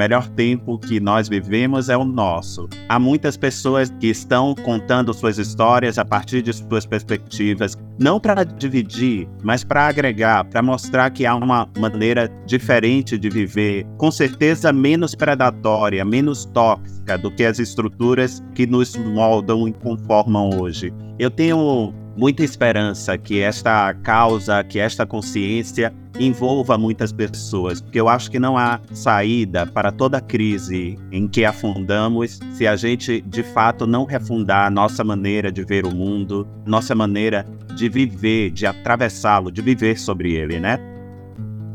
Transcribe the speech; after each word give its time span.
melhor 0.00 0.26
tempo 0.30 0.78
que 0.78 0.98
nós 0.98 1.28
vivemos 1.28 1.90
é 1.90 1.96
o 1.96 2.06
nosso. 2.06 2.66
Há 2.88 2.98
muitas 2.98 3.36
pessoas 3.36 3.90
que 4.00 4.06
estão 4.06 4.54
contando 4.54 5.12
suas 5.12 5.36
histórias 5.36 5.98
a 5.98 6.04
partir 6.06 6.40
de 6.40 6.54
suas 6.54 6.86
perspectivas, 6.86 7.76
não 7.98 8.18
para 8.18 8.42
dividir, 8.42 9.28
mas 9.42 9.62
para 9.62 9.88
agregar, 9.88 10.46
para 10.46 10.62
mostrar 10.62 11.10
que 11.10 11.26
há 11.26 11.34
uma 11.34 11.68
maneira 11.78 12.30
diferente 12.46 13.18
de 13.18 13.28
viver, 13.28 13.86
com 13.98 14.10
certeza 14.10 14.72
menos 14.72 15.14
predatória, 15.14 16.02
menos 16.02 16.46
tóxica 16.46 17.18
do 17.18 17.30
que 17.30 17.44
as 17.44 17.58
estruturas 17.58 18.42
que 18.54 18.66
nos 18.66 18.96
moldam 18.96 19.68
e 19.68 19.72
conformam 19.74 20.48
hoje. 20.58 20.94
Eu 21.18 21.30
tenho 21.30 21.92
muita 22.16 22.42
esperança 22.42 23.18
que 23.18 23.40
esta 23.40 23.92
causa, 24.02 24.64
que 24.64 24.78
esta 24.78 25.04
consciência 25.04 25.92
envolva 26.20 26.76
muitas 26.76 27.12
pessoas, 27.12 27.80
porque 27.80 27.98
eu 27.98 28.08
acho 28.08 28.30
que 28.30 28.38
não 28.38 28.58
há 28.58 28.78
saída 28.92 29.66
para 29.66 29.90
toda 29.90 30.20
crise 30.20 30.98
em 31.10 31.26
que 31.26 31.44
afundamos 31.44 32.38
se 32.52 32.66
a 32.66 32.76
gente 32.76 33.22
de 33.22 33.42
fato 33.42 33.86
não 33.86 34.04
refundar 34.04 34.66
a 34.66 34.70
nossa 34.70 35.02
maneira 35.02 35.50
de 35.50 35.64
ver 35.64 35.86
o 35.86 35.94
mundo, 35.94 36.46
nossa 36.66 36.94
maneira 36.94 37.46
de 37.74 37.88
viver, 37.88 38.50
de 38.50 38.66
atravessá-lo, 38.66 39.50
de 39.50 39.62
viver 39.62 39.98
sobre 39.98 40.34
ele, 40.34 40.60
né? 40.60 40.78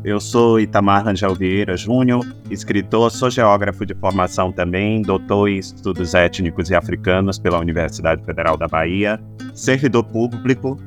Eu 0.04 0.20
sou 0.20 0.60
Itamar 0.60 1.04
Rangel 1.04 1.34
Vieira 1.34 1.76
Júnior, 1.76 2.24
escritor, 2.48 3.10
sou 3.10 3.28
geógrafo 3.28 3.84
de 3.84 3.92
formação 3.96 4.52
também, 4.52 5.02
doutor 5.02 5.48
em 5.48 5.58
estudos 5.58 6.14
étnicos 6.14 6.70
e 6.70 6.76
africanos 6.76 7.40
pela 7.40 7.58
Universidade 7.58 8.24
Federal 8.24 8.56
da 8.56 8.68
Bahia, 8.68 9.20
servidor 9.52 10.04
público, 10.04 10.78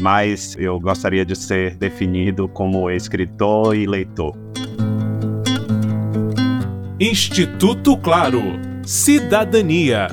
mas 0.00 0.56
eu 0.58 0.78
gostaria 0.80 1.24
de 1.24 1.36
ser 1.36 1.76
definido 1.76 2.48
como 2.48 2.90
escritor 2.90 3.76
e 3.76 3.86
leitor. 3.86 4.36
Instituto 7.00 7.96
Claro 7.96 8.40
Cidadania 8.84 10.08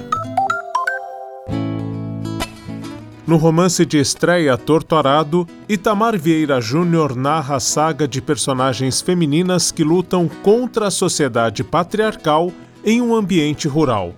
No 3.27 3.37
romance 3.37 3.85
de 3.85 3.97
estreia 3.97 4.57
Torturado, 4.57 5.47
Itamar 5.69 6.17
Vieira 6.17 6.59
Júnior 6.59 7.15
narra 7.15 7.55
a 7.55 7.59
saga 7.59 8.07
de 8.07 8.21
personagens 8.21 8.99
femininas 8.99 9.71
que 9.71 9.85
lutam 9.85 10.27
contra 10.41 10.87
a 10.87 10.91
sociedade 10.91 11.63
patriarcal 11.63 12.51
em 12.83 13.01
um 13.01 13.15
ambiente 13.15 13.67
rural. 13.67 14.13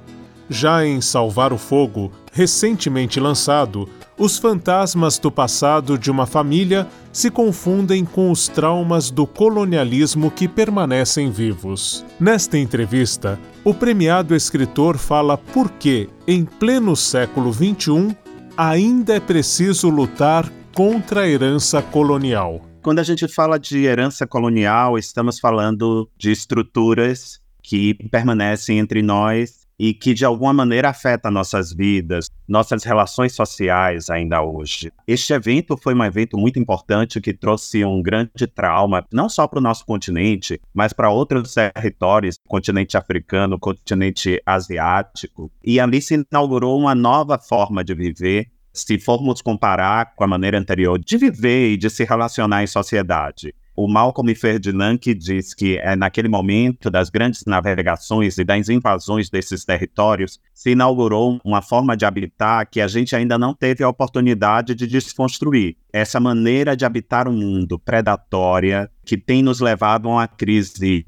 Já 0.50 0.86
em 0.86 1.00
Salvar 1.02 1.54
o 1.54 1.58
Fogo, 1.58 2.12
recentemente 2.32 3.20
lançado, 3.20 3.88
os 4.18 4.38
fantasmas 4.38 5.18
do 5.18 5.32
passado 5.32 5.98
de 5.98 6.12
uma 6.12 6.26
família 6.26 6.88
se 7.12 7.30
confundem 7.32 8.06
com 8.06 8.32
os 8.32 8.48
traumas 8.48 9.10
do 9.10 9.26
colonialismo 9.26 10.30
que 10.30 10.48
permanecem 10.48 11.32
vivos. 11.32 12.06
Nesta 12.20 12.58
entrevista, 12.58 13.40
o 13.64 13.74
premiado 13.74 14.36
escritor 14.36 14.98
fala 14.98 15.38
por 15.38 15.70
que, 15.72 16.10
em 16.28 16.46
pleno 16.46 16.96
século 16.96 17.52
XXI, 17.52 18.16
ainda 18.56 19.16
é 19.16 19.20
preciso 19.20 19.90
lutar 19.90 20.52
contra 20.74 21.22
a 21.22 21.28
herança 21.28 21.82
colonial. 21.82 22.62
Quando 22.82 23.00
a 23.00 23.04
gente 23.04 23.28
fala 23.28 23.58
de 23.58 23.86
herança 23.86 24.28
colonial, 24.28 24.98
estamos 24.98 25.40
falando 25.40 26.10
de 26.18 26.32
estruturas 26.32 27.40
que 27.62 27.94
permanecem 28.12 28.78
entre 28.78 29.02
nós 29.02 29.63
e 29.84 29.94
que 29.94 30.14
de 30.14 30.24
alguma 30.24 30.54
maneira 30.54 30.88
afetam 30.88 31.30
nossas 31.30 31.74
vidas, 31.74 32.30
nossas 32.48 32.86
relações 32.86 33.36
sociais 33.36 34.10
ainda 34.10 34.42
hoje. 34.42 34.90
Este 35.06 35.34
evento 35.34 35.76
foi 35.76 35.94
um 35.94 36.02
evento 36.02 36.38
muito 36.38 36.58
importante 36.58 37.20
que 37.20 37.34
trouxe 37.34 37.84
um 37.84 38.02
grande 38.02 38.48
trauma, 38.48 39.06
não 39.12 39.28
só 39.28 39.46
para 39.46 39.60
o 39.60 39.62
nosso 39.62 39.86
continente, 39.86 40.58
mas 40.74 40.94
para 40.94 41.10
outros 41.10 41.54
territórios, 41.54 42.40
continente 42.48 42.96
africano, 42.96 43.60
continente 43.60 44.42
asiático. 44.46 45.52
E 45.62 45.82
ali 45.82 46.02
se 46.02 46.26
inaugurou 46.32 46.80
uma 46.80 46.96
nova 46.96 47.38
forma 47.38 47.84
de 47.84 47.94
viver 47.94 48.48
se 48.72 48.98
formos 48.98 49.42
comparar 49.42 50.16
com 50.16 50.24
a 50.24 50.28
maneira 50.28 50.58
anterior 50.58 50.98
de 50.98 51.18
viver 51.18 51.74
e 51.74 51.78
de 51.78 51.90
se 51.90 52.06
relacionar 52.06 52.64
em 52.64 52.68
sociedade. 52.68 53.54
O 53.76 53.88
Malcolm 53.88 54.36
Ferdinand 54.36 54.98
que 54.98 55.16
diz 55.16 55.54
que 55.54 55.78
é 55.80 55.96
naquele 55.96 56.28
momento 56.28 56.92
das 56.92 57.10
grandes 57.10 57.44
navegações 57.46 58.38
e 58.38 58.44
das 58.44 58.70
invasões 58.70 59.32
desses 59.32 59.66
territórios 59.66 60.40
se 60.54 60.72
inaugurou 60.72 61.40
uma 61.44 61.62
forma 61.62 61.98
de 61.98 62.06
habitar 62.06 62.70
que 62.70 62.80
a 62.80 62.88
gente 62.88 63.16
ainda 63.16 63.38
não 63.38 63.54
teve 63.54 63.84
a 63.84 63.90
oportunidade 63.90 64.76
de 64.76 64.86
desconstruir. 64.86 65.76
Essa 65.92 66.20
maneira 66.20 66.78
de 66.78 66.86
habitar 66.86 67.28
o 67.28 67.32
um 67.32 67.36
mundo 67.36 67.80
predatória 67.80 68.90
que 69.04 69.18
tem 69.18 69.42
nos 69.42 69.60
levado 69.60 70.08
a 70.08 70.12
uma 70.12 70.28
crise 70.28 71.04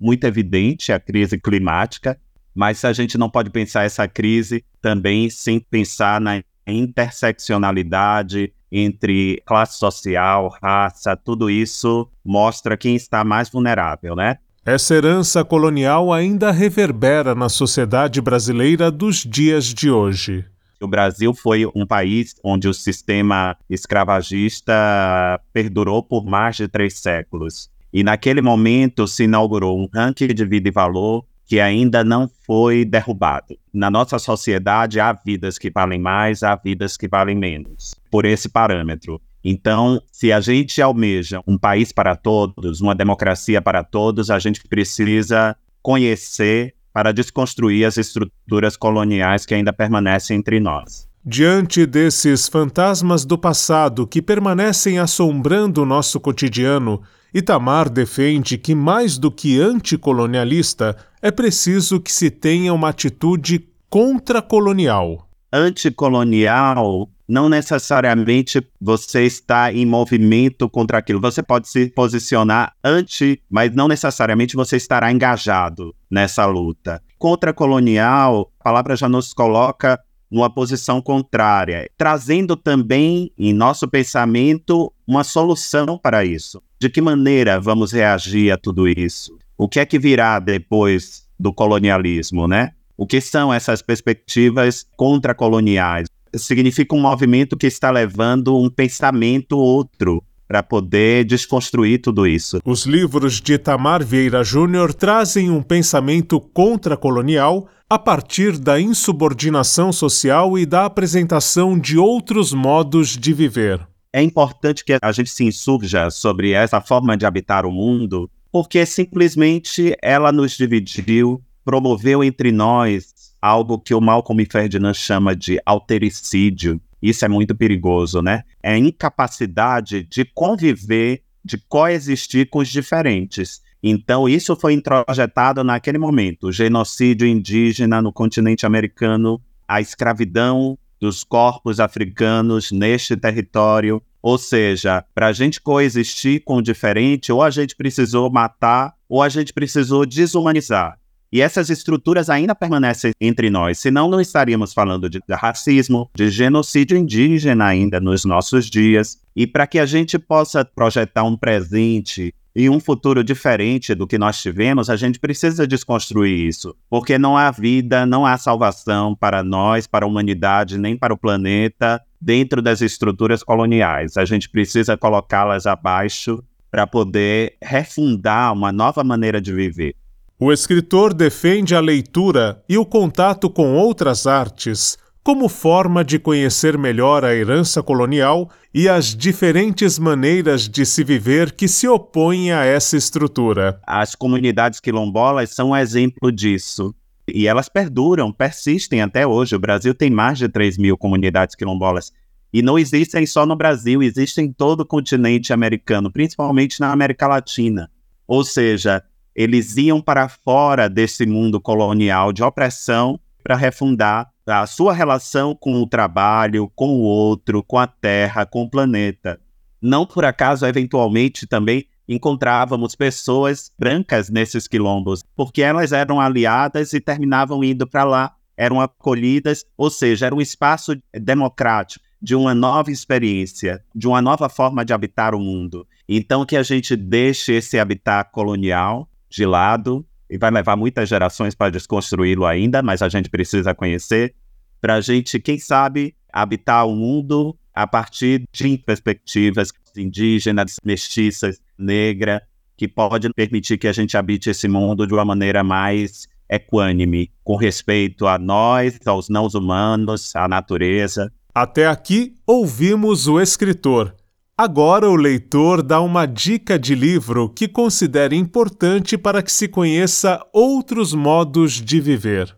muito 0.00 0.24
evidente, 0.24 0.92
a 0.92 0.98
crise 0.98 1.38
climática, 1.38 2.18
mas 2.54 2.82
a 2.86 2.92
gente 2.94 3.18
não 3.18 3.28
pode 3.28 3.50
pensar 3.50 3.84
essa 3.84 4.08
crise 4.08 4.64
também 4.80 5.28
sem 5.28 5.60
pensar 5.60 6.18
na 6.18 6.42
interseccionalidade 6.66 8.52
entre 8.70 9.42
classe 9.46 9.78
social, 9.78 10.54
raça, 10.62 11.16
tudo 11.16 11.48
isso 11.48 12.08
mostra 12.24 12.76
quem 12.76 12.96
está 12.96 13.24
mais 13.24 13.48
vulnerável, 13.48 14.16
né? 14.16 14.38
Essa 14.64 14.96
herança 14.96 15.44
colonial 15.44 16.12
ainda 16.12 16.50
reverbera 16.50 17.36
na 17.36 17.48
sociedade 17.48 18.20
brasileira 18.20 18.90
dos 18.90 19.18
dias 19.18 19.66
de 19.66 19.90
hoje. 19.90 20.44
O 20.80 20.88
Brasil 20.88 21.32
foi 21.32 21.64
um 21.74 21.86
país 21.86 22.34
onde 22.42 22.68
o 22.68 22.74
sistema 22.74 23.56
escravagista 23.70 25.40
perdurou 25.52 26.02
por 26.02 26.26
mais 26.26 26.56
de 26.56 26.68
três 26.68 26.98
séculos. 26.98 27.70
E 27.92 28.02
naquele 28.02 28.42
momento 28.42 29.06
se 29.06 29.24
inaugurou 29.24 29.78
um 29.78 29.88
ranking 29.94 30.34
de 30.34 30.44
vida 30.44 30.68
e 30.68 30.72
valor 30.72 31.24
que 31.46 31.60
ainda 31.60 32.02
não 32.02 32.28
foi 32.44 32.84
derrubado. 32.84 33.56
Na 33.72 33.90
nossa 33.90 34.18
sociedade, 34.18 34.98
há 34.98 35.12
vidas 35.12 35.58
que 35.58 35.70
valem 35.70 36.00
mais, 36.00 36.42
há 36.42 36.56
vidas 36.56 36.96
que 36.96 37.06
valem 37.06 37.36
menos, 37.36 37.94
por 38.10 38.24
esse 38.24 38.48
parâmetro. 38.48 39.20
Então, 39.44 40.02
se 40.10 40.32
a 40.32 40.40
gente 40.40 40.82
almeja 40.82 41.40
um 41.46 41.56
país 41.56 41.92
para 41.92 42.16
todos, 42.16 42.80
uma 42.80 42.96
democracia 42.96 43.62
para 43.62 43.84
todos, 43.84 44.28
a 44.28 44.40
gente 44.40 44.60
precisa 44.68 45.56
conhecer 45.80 46.74
para 46.92 47.12
desconstruir 47.12 47.84
as 47.84 47.96
estruturas 47.96 48.76
coloniais 48.76 49.46
que 49.46 49.54
ainda 49.54 49.72
permanecem 49.72 50.38
entre 50.38 50.58
nós. 50.58 51.06
Diante 51.24 51.84
desses 51.86 52.48
fantasmas 52.48 53.24
do 53.24 53.36
passado 53.36 54.06
que 54.06 54.22
permanecem 54.22 54.98
assombrando 54.98 55.82
o 55.82 55.86
nosso 55.86 56.18
cotidiano, 56.18 57.02
Itamar 57.36 57.90
defende 57.90 58.56
que, 58.56 58.74
mais 58.74 59.18
do 59.18 59.30
que 59.30 59.60
anticolonialista, 59.60 60.96
é 61.20 61.30
preciso 61.30 62.00
que 62.00 62.10
se 62.10 62.30
tenha 62.30 62.72
uma 62.72 62.88
atitude 62.88 63.68
contracolonial. 63.90 65.28
Anticolonial 65.52 67.10
não 67.28 67.50
necessariamente 67.50 68.66
você 68.80 69.24
está 69.24 69.70
em 69.70 69.84
movimento 69.84 70.66
contra 70.66 70.96
aquilo. 70.96 71.20
Você 71.20 71.42
pode 71.42 71.68
se 71.68 71.90
posicionar 71.90 72.72
anti, 72.82 73.42
mas 73.50 73.70
não 73.74 73.86
necessariamente 73.86 74.56
você 74.56 74.78
estará 74.78 75.12
engajado 75.12 75.94
nessa 76.10 76.46
luta. 76.46 77.02
Contra-colonial, 77.18 78.50
a 78.58 78.64
palavra 78.64 78.96
já 78.96 79.10
nos 79.10 79.34
coloca 79.34 80.00
numa 80.30 80.48
posição 80.48 81.02
contrária, 81.02 81.86
trazendo 81.98 82.56
também 82.56 83.30
em 83.36 83.52
nosso 83.52 83.86
pensamento 83.86 84.90
uma 85.06 85.22
solução 85.22 85.98
para 85.98 86.24
isso. 86.24 86.62
De 86.78 86.90
que 86.90 87.00
maneira 87.00 87.58
vamos 87.58 87.92
reagir 87.92 88.52
a 88.52 88.58
tudo 88.58 88.86
isso? 88.86 89.38
O 89.56 89.66
que 89.66 89.80
é 89.80 89.86
que 89.86 89.98
virá 89.98 90.38
depois 90.38 91.26
do 91.40 91.52
colonialismo, 91.52 92.46
né? 92.46 92.72
O 92.96 93.06
que 93.06 93.20
são 93.20 93.52
essas 93.52 93.80
perspectivas 93.80 94.86
contra-coloniais? 94.96 96.06
Significa 96.34 96.94
um 96.94 97.00
movimento 97.00 97.56
que 97.56 97.66
está 97.66 97.90
levando 97.90 98.58
um 98.58 98.68
pensamento 98.68 99.56
outro 99.56 100.22
para 100.46 100.62
poder 100.62 101.24
desconstruir 101.24 102.00
tudo 102.00 102.26
isso. 102.26 102.60
Os 102.64 102.84
livros 102.84 103.40
de 103.40 103.58
Tamar 103.58 104.04
Vieira 104.04 104.44
Júnior 104.44 104.92
trazem 104.92 105.50
um 105.50 105.62
pensamento 105.62 106.38
contra-colonial 106.38 107.68
a 107.88 107.98
partir 107.98 108.58
da 108.58 108.80
insubordinação 108.80 109.92
social 109.92 110.58
e 110.58 110.66
da 110.66 110.84
apresentação 110.84 111.78
de 111.78 111.96
outros 111.96 112.52
modos 112.52 113.16
de 113.16 113.32
viver. 113.32 113.80
É 114.16 114.22
importante 114.22 114.82
que 114.82 114.96
a 115.02 115.12
gente 115.12 115.28
se 115.28 115.44
insurja 115.44 116.08
sobre 116.08 116.52
essa 116.52 116.80
forma 116.80 117.18
de 117.18 117.26
habitar 117.26 117.66
o 117.66 117.70
mundo, 117.70 118.30
porque 118.50 118.86
simplesmente 118.86 119.94
ela 120.00 120.32
nos 120.32 120.56
dividiu, 120.56 121.44
promoveu 121.62 122.24
entre 122.24 122.50
nós 122.50 123.12
algo 123.42 123.78
que 123.78 123.92
o 123.92 124.00
Malcolm 124.00 124.42
Ferdinand 124.50 124.94
chama 124.94 125.36
de 125.36 125.60
altericídio. 125.66 126.80
Isso 127.02 127.26
é 127.26 127.28
muito 127.28 127.54
perigoso, 127.54 128.22
né? 128.22 128.44
É 128.62 128.72
a 128.72 128.78
incapacidade 128.78 130.04
de 130.04 130.24
conviver, 130.24 131.22
de 131.44 131.58
coexistir 131.68 132.48
com 132.48 132.60
os 132.60 132.68
diferentes. 132.70 133.60
Então, 133.82 134.26
isso 134.26 134.56
foi 134.56 134.72
introjetado 134.72 135.62
naquele 135.62 135.98
momento: 135.98 136.46
o 136.46 136.52
genocídio 136.52 137.28
indígena 137.28 138.00
no 138.00 138.10
continente 138.10 138.64
americano, 138.64 139.38
a 139.68 139.78
escravidão 139.82 140.78
dos 141.00 141.22
corpos 141.22 141.78
africanos 141.78 142.72
neste 142.72 143.16
território, 143.16 144.02
Ou 144.26 144.38
seja, 144.38 145.04
para 145.14 145.28
a 145.28 145.32
gente 145.32 145.60
coexistir 145.60 146.42
com 146.44 146.56
o 146.56 146.60
diferente, 146.60 147.30
ou 147.30 147.44
a 147.44 147.48
gente 147.48 147.76
precisou 147.76 148.28
matar, 148.28 148.92
ou 149.08 149.22
a 149.22 149.28
gente 149.28 149.52
precisou 149.52 150.04
desumanizar. 150.04 150.98
E 151.32 151.40
essas 151.40 151.70
estruturas 151.70 152.28
ainda 152.28 152.52
permanecem 152.52 153.12
entre 153.20 153.50
nós, 153.50 153.78
senão 153.78 154.10
não 154.10 154.20
estaríamos 154.20 154.74
falando 154.74 155.08
de 155.08 155.20
racismo, 155.30 156.10
de 156.12 156.28
genocídio 156.28 156.98
indígena 156.98 157.66
ainda 157.66 158.00
nos 158.00 158.24
nossos 158.24 158.68
dias. 158.68 159.16
E 159.36 159.46
para 159.46 159.64
que 159.64 159.78
a 159.78 159.86
gente 159.86 160.18
possa 160.18 160.64
projetar 160.64 161.22
um 161.22 161.36
presente 161.36 162.34
e 162.52 162.68
um 162.68 162.80
futuro 162.80 163.22
diferente 163.22 163.94
do 163.94 164.08
que 164.08 164.18
nós 164.18 164.42
tivemos, 164.42 164.90
a 164.90 164.96
gente 164.96 165.20
precisa 165.20 165.68
desconstruir 165.68 166.48
isso, 166.48 166.74
porque 166.90 167.16
não 167.16 167.36
há 167.36 167.52
vida, 167.52 168.04
não 168.04 168.26
há 168.26 168.36
salvação 168.36 169.14
para 169.14 169.44
nós, 169.44 169.86
para 169.86 170.04
a 170.04 170.08
humanidade, 170.08 170.78
nem 170.78 170.96
para 170.96 171.14
o 171.14 171.16
planeta 171.16 172.02
dentro 172.20 172.60
das 172.62 172.80
estruturas 172.80 173.42
coloniais. 173.42 174.16
A 174.16 174.24
gente 174.24 174.48
precisa 174.48 174.96
colocá-las 174.96 175.66
abaixo 175.66 176.42
para 176.70 176.86
poder 176.86 177.56
refundar 177.62 178.52
uma 178.52 178.72
nova 178.72 179.02
maneira 179.02 179.40
de 179.40 179.52
viver. 179.52 179.94
O 180.38 180.52
escritor 180.52 181.14
defende 181.14 181.74
a 181.74 181.80
leitura 181.80 182.62
e 182.68 182.76
o 182.76 182.84
contato 182.84 183.48
com 183.48 183.74
outras 183.74 184.26
artes 184.26 184.98
como 185.26 185.48
forma 185.48 186.04
de 186.04 186.20
conhecer 186.20 186.78
melhor 186.78 187.24
a 187.24 187.34
herança 187.34 187.82
colonial 187.82 188.48
e 188.72 188.88
as 188.88 189.06
diferentes 189.06 189.98
maneiras 189.98 190.68
de 190.68 190.86
se 190.86 191.02
viver 191.02 191.50
que 191.50 191.66
se 191.66 191.88
opõem 191.88 192.52
a 192.52 192.64
essa 192.64 192.96
estrutura. 192.96 193.80
As 193.84 194.14
comunidades 194.14 194.78
quilombolas 194.78 195.50
são 195.50 195.70
um 195.70 195.76
exemplo 195.76 196.30
disso. 196.30 196.94
E 197.28 197.46
elas 197.46 197.68
perduram, 197.68 198.32
persistem 198.32 199.02
até 199.02 199.26
hoje. 199.26 199.56
O 199.56 199.58
Brasil 199.58 199.94
tem 199.94 200.10
mais 200.10 200.38
de 200.38 200.48
3 200.48 200.78
mil 200.78 200.96
comunidades 200.96 201.56
quilombolas. 201.56 202.12
E 202.52 202.62
não 202.62 202.78
existem 202.78 203.26
só 203.26 203.44
no 203.44 203.56
Brasil, 203.56 204.02
existem 204.02 204.46
em 204.46 204.52
todo 204.52 204.80
o 204.80 204.86
continente 204.86 205.52
americano, 205.52 206.10
principalmente 206.10 206.80
na 206.80 206.92
América 206.92 207.26
Latina. 207.26 207.90
Ou 208.26 208.44
seja, 208.44 209.02
eles 209.34 209.76
iam 209.76 210.00
para 210.00 210.28
fora 210.28 210.88
desse 210.88 211.26
mundo 211.26 211.60
colonial 211.60 212.32
de 212.32 212.42
opressão 212.42 213.20
para 213.42 213.56
refundar 213.56 214.30
a 214.46 214.66
sua 214.66 214.92
relação 214.92 215.54
com 215.54 215.74
o 215.74 215.86
trabalho, 215.86 216.70
com 216.74 216.88
o 216.88 217.00
outro, 217.00 217.62
com 217.62 217.78
a 217.78 217.86
terra, 217.86 218.46
com 218.46 218.62
o 218.62 218.70
planeta. 218.70 219.40
Não 219.82 220.06
por 220.06 220.24
acaso, 220.24 220.64
eventualmente, 220.64 221.46
também 221.46 221.86
encontrávamos 222.08 222.94
pessoas 222.94 223.70
brancas 223.78 224.30
nesses 224.30 224.68
quilombos, 224.68 225.24
porque 225.34 225.62
elas 225.62 225.92
eram 225.92 226.20
aliadas 226.20 226.92
e 226.92 227.00
terminavam 227.00 227.62
indo 227.64 227.86
para 227.86 228.04
lá, 228.04 228.34
eram 228.56 228.80
acolhidas, 228.80 229.64
ou 229.76 229.90
seja, 229.90 230.26
era 230.26 230.34
um 230.34 230.40
espaço 230.40 230.96
democrático 231.12 232.04
de 232.20 232.34
uma 232.34 232.54
nova 232.54 232.90
experiência, 232.90 233.84
de 233.94 234.08
uma 234.08 234.22
nova 234.22 234.48
forma 234.48 234.84
de 234.84 234.92
habitar 234.92 235.34
o 235.34 235.40
mundo. 235.40 235.86
Então, 236.08 236.46
que 236.46 236.56
a 236.56 236.62
gente 236.62 236.96
deixe 236.96 237.52
esse 237.52 237.78
habitat 237.78 238.30
colonial 238.32 239.08
de 239.28 239.44
lado, 239.44 240.04
e 240.28 240.38
vai 240.38 240.50
levar 240.50 240.76
muitas 240.76 241.08
gerações 241.08 241.54
para 241.54 241.70
desconstruí-lo 241.70 242.46
ainda, 242.46 242.82
mas 242.82 243.02
a 243.02 243.08
gente 243.08 243.28
precisa 243.28 243.74
conhecer, 243.74 244.34
para 244.80 244.94
a 244.94 245.00
gente, 245.00 245.38
quem 245.38 245.58
sabe, 245.58 246.16
habitar 246.32 246.86
o 246.86 246.94
mundo 246.94 247.56
a 247.72 247.86
partir 247.86 248.44
de 248.52 248.78
perspectivas 248.78 249.70
indígenas, 249.96 250.76
mestiças, 250.84 251.60
negra, 251.78 252.42
que 252.76 252.86
pode 252.86 253.30
permitir 253.32 253.78
que 253.78 253.88
a 253.88 253.92
gente 253.92 254.16
habite 254.16 254.50
esse 254.50 254.68
mundo 254.68 255.06
de 255.06 255.14
uma 255.14 255.24
maneira 255.24 255.64
mais 255.64 256.26
equânime, 256.48 257.30
com 257.42 257.56
respeito 257.56 258.26
a 258.26 258.38
nós, 258.38 258.98
aos 259.06 259.28
não 259.28 259.46
humanos, 259.46 260.34
à 260.36 260.46
natureza. 260.46 261.32
Até 261.54 261.86
aqui 261.86 262.34
ouvimos 262.46 263.26
o 263.26 263.40
escritor 263.40 264.14
Agora 264.58 265.06
o 265.06 265.16
leitor 265.16 265.82
dá 265.82 266.00
uma 266.00 266.24
dica 266.24 266.78
de 266.78 266.94
livro 266.94 267.46
que 267.46 267.68
considera 267.68 268.34
importante 268.34 269.18
para 269.18 269.42
que 269.42 269.52
se 269.52 269.68
conheça 269.68 270.40
outros 270.50 271.12
modos 271.12 271.74
de 271.74 272.00
viver. 272.00 272.56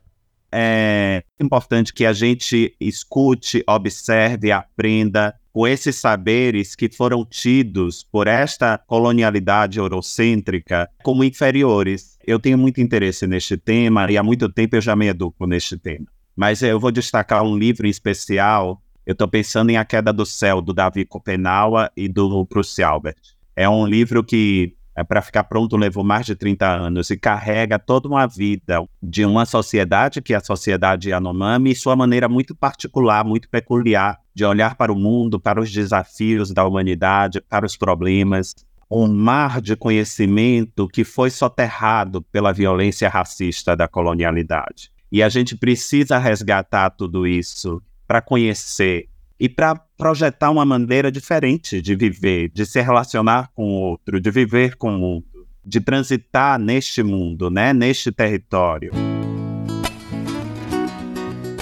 É 0.52 1.24
importante 1.40 1.92
que 1.92 2.06
a 2.06 2.12
gente 2.12 2.72
escute, 2.80 3.64
observe, 3.68 4.52
aprenda 4.52 5.34
com 5.58 5.66
esses 5.66 5.96
saberes 5.96 6.76
que 6.76 6.88
foram 6.88 7.24
tidos 7.24 8.04
por 8.04 8.28
esta 8.28 8.78
colonialidade 8.78 9.80
eurocêntrica 9.80 10.88
como 11.02 11.24
inferiores. 11.24 12.16
Eu 12.24 12.38
tenho 12.38 12.56
muito 12.56 12.80
interesse 12.80 13.26
neste 13.26 13.56
tema 13.56 14.08
e 14.08 14.16
há 14.16 14.22
muito 14.22 14.48
tempo 14.48 14.76
eu 14.76 14.80
já 14.80 14.94
me 14.94 15.08
educo 15.08 15.48
neste 15.48 15.76
tema. 15.76 16.06
Mas 16.36 16.62
eu 16.62 16.78
vou 16.78 16.92
destacar 16.92 17.42
um 17.42 17.58
livro 17.58 17.88
em 17.88 17.90
especial 17.90 18.80
eu 19.04 19.14
estou 19.14 19.26
pensando 19.26 19.70
em 19.70 19.76
A 19.76 19.84
Queda 19.84 20.12
do 20.12 20.24
Céu, 20.24 20.60
do 20.60 20.72
Davi 20.72 21.04
Kopenawa 21.04 21.90
e 21.96 22.08
do 22.08 22.44
Bruce 22.44 22.80
Albert. 22.80 23.16
É 23.56 23.68
um 23.68 23.84
livro 23.84 24.22
que, 24.22 24.76
é, 24.94 25.02
para 25.02 25.22
ficar 25.22 25.42
pronto, 25.44 25.76
levou 25.76 26.04
mais 26.04 26.26
de 26.26 26.36
30 26.36 26.68
anos 26.68 27.10
e 27.10 27.16
carrega 27.16 27.80
toda 27.80 28.06
uma 28.06 28.26
vida 28.28 28.84
de 29.02 29.24
uma 29.24 29.44
sociedade, 29.44 30.22
que 30.22 30.34
é 30.34 30.36
a 30.36 30.40
sociedade 30.40 31.08
Yanomami, 31.08 31.70
e 31.70 31.74
sua 31.74 31.96
maneira 31.96 32.28
muito 32.28 32.54
particular, 32.54 33.24
muito 33.24 33.48
peculiar 33.48 34.20
de 34.38 34.44
olhar 34.44 34.76
para 34.76 34.92
o 34.92 34.96
mundo, 34.96 35.40
para 35.40 35.60
os 35.60 35.72
desafios 35.72 36.52
da 36.52 36.64
humanidade, 36.64 37.40
para 37.40 37.66
os 37.66 37.76
problemas. 37.76 38.54
Um 38.88 39.08
mar 39.08 39.60
de 39.60 39.74
conhecimento 39.74 40.86
que 40.86 41.02
foi 41.02 41.28
soterrado 41.28 42.22
pela 42.22 42.52
violência 42.52 43.08
racista 43.08 43.76
da 43.76 43.88
colonialidade. 43.88 44.92
E 45.10 45.24
a 45.24 45.28
gente 45.28 45.56
precisa 45.56 46.18
resgatar 46.18 46.90
tudo 46.90 47.26
isso 47.26 47.82
para 48.06 48.22
conhecer 48.22 49.08
e 49.40 49.48
para 49.48 49.74
projetar 49.74 50.50
uma 50.50 50.64
maneira 50.64 51.10
diferente 51.10 51.82
de 51.82 51.96
viver, 51.96 52.48
de 52.54 52.64
se 52.64 52.80
relacionar 52.80 53.50
com 53.52 53.64
o 53.64 53.80
outro, 53.80 54.20
de 54.20 54.30
viver 54.30 54.76
com 54.76 54.94
o 54.94 54.98
mundo, 54.98 55.48
de 55.64 55.80
transitar 55.80 56.60
neste 56.60 57.02
mundo, 57.02 57.50
né, 57.50 57.72
neste 57.72 58.12
território. 58.12 58.92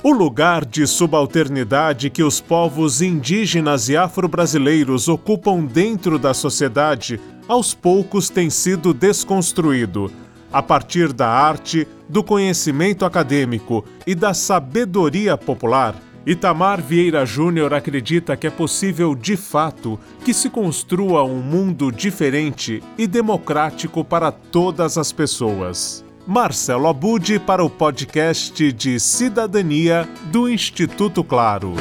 O 0.08 0.12
lugar 0.12 0.64
de 0.64 0.86
subalternidade 0.86 2.10
que 2.10 2.22
os 2.22 2.40
povos 2.40 3.02
indígenas 3.02 3.88
e 3.88 3.96
afro-brasileiros 3.96 5.08
ocupam 5.08 5.64
dentro 5.64 6.16
da 6.16 6.32
sociedade, 6.32 7.18
aos 7.48 7.74
poucos 7.74 8.28
tem 8.28 8.48
sido 8.48 8.94
desconstruído, 8.94 10.08
a 10.52 10.62
partir 10.62 11.12
da 11.12 11.28
arte, 11.28 11.88
do 12.08 12.22
conhecimento 12.22 13.04
acadêmico 13.04 13.84
e 14.06 14.14
da 14.14 14.32
sabedoria 14.32 15.36
popular 15.36 15.96
Itamar 16.24 16.80
Vieira 16.80 17.26
Júnior 17.26 17.74
acredita 17.74 18.36
que 18.36 18.46
é 18.46 18.50
possível, 18.50 19.12
de 19.12 19.36
fato, 19.36 19.98
que 20.24 20.32
se 20.32 20.48
construa 20.48 21.24
um 21.24 21.42
mundo 21.42 21.90
diferente 21.90 22.80
e 22.96 23.08
democrático 23.08 24.04
para 24.04 24.30
todas 24.30 24.96
as 24.96 25.10
pessoas. 25.10 26.05
Marcelo 26.26 26.88
Abude 26.88 27.38
para 27.38 27.64
o 27.64 27.70
podcast 27.70 28.72
de 28.72 28.98
Cidadania 28.98 30.08
do 30.32 30.48
Instituto 30.48 31.22
Claro. 31.22 31.74